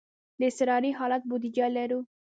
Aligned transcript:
د 0.39 0.41
اضطراري 0.49 0.91
حالت 0.97 1.21
بودیجه 1.29 1.65
لرو؟ 1.75 1.99